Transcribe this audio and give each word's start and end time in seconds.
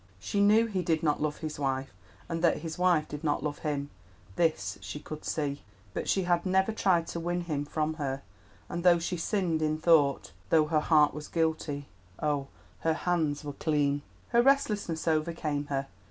She 0.19 0.41
knew 0.41 0.65
he 0.65 0.81
did 0.81 1.03
not 1.03 1.21
love 1.21 1.37
his 1.37 1.59
wife 1.59 1.93
and 2.27 2.41
that 2.43 2.61
his 2.61 2.79
wife 2.79 3.07
did 3.07 3.23
not 3.23 3.43
love 3.43 3.59
him—this 3.59 4.79
she 4.81 4.99
could 4.99 5.23
see. 5.23 5.61
But 5.93 6.09
she 6.09 6.23
had 6.23 6.43
never 6.43 6.71
tried 6.71 7.05
to 7.09 7.19
win 7.19 7.41
him 7.41 7.65
from 7.65 7.93
her, 8.01 8.23
and 8.67 8.83
though 8.83 8.97
she 8.97 9.17
sinned 9.17 9.61
in 9.61 9.77
thought, 9.77 10.31
though 10.49 10.65
her 10.65 10.79
heart 10.79 11.13
was 11.13 11.27
guilty—oh, 11.27 12.47
her 12.79 12.93
hands 12.95 13.43
were 13.43 13.53
clean! 13.53 14.01
Her 14.29 14.41
restlessness 14.41 15.07
overcame 15.07 15.67
her. 15.67 15.85